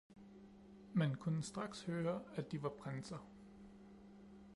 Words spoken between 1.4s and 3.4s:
straks høre, at de var prinser.